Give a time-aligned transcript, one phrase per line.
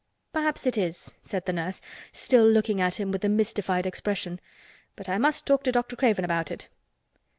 [0.33, 1.79] "Perhaps it is," said the nurse,
[2.11, 4.41] still looking at him with a mystified expression.
[4.95, 5.95] "But I must talk to Dr.
[5.95, 6.69] Craven about it."